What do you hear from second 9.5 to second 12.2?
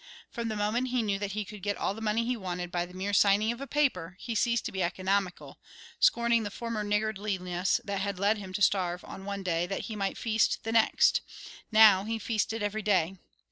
that he might feast the next; now, he